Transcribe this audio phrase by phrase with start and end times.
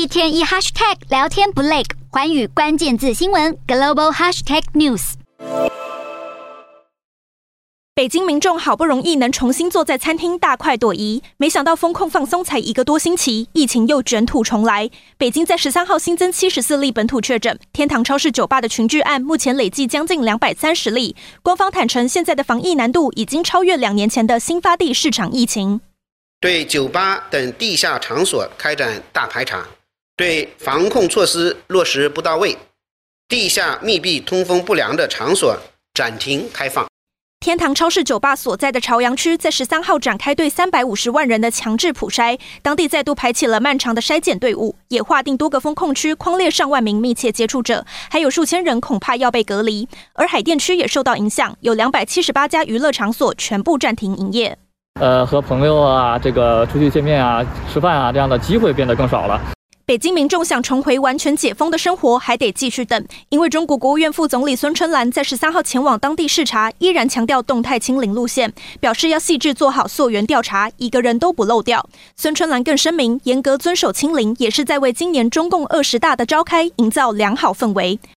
[0.00, 5.12] 一天一 hashtag 聊天不累，环宇关键字新闻 global hashtag news。
[7.94, 14.88] 北京民众好不容易能重新坐在餐厅大快朵颐，没想到风控放松才一个多星期，疫情又卷土重来。
[15.18, 21.14] 北京在十三号新增七十四例本土确诊，天堂超市酒吧的群聚案目前累计将近两百三十例。
[21.42, 25.82] 官方坦承，现在的防疫难度已经超越两年前的新发地市场疫情。
[26.40, 29.62] 对酒吧等地下场所开展大排查，
[30.20, 32.54] 对防控措施落实不到位，
[33.26, 35.56] 地下密闭通风不良的场所
[35.94, 36.86] 暂停开放。
[37.40, 49.88] 天堂超市酒吧所在的朝阳区，在十三号展开对三百五十万人的强制普筛，当地再度排起了漫长的筛检队伍，也划定多个封控区，框列上万名密切接触者，还有数千人恐怕要被隔离。
[50.12, 54.58] 而海淀区也受到影响，有两百七十八家娱乐场所全部暂停营业。
[55.00, 57.42] 呃，和朋友啊，这个出去见面啊、
[57.72, 59.40] 吃饭啊，这样的机会变得更少了。
[59.90, 71.84] 北京民众想重回完全解封的生活，还得继续等，因为中国国务院副总理孙春兰在十三号前往当地视察，依然强调动态清零路线，表示要细致做好溯源调查，一个人都不漏掉。
[72.14, 77.98] 孙春兰更声明，严格遵守清零，也是在为今年中共二十大的召开营造良好氛围。